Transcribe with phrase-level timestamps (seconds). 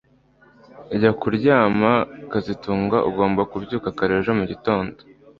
[0.99, 1.91] Jya kuryama
[2.31, 4.97] kazitunga Ugomba kubyuka kare ejo mugitondo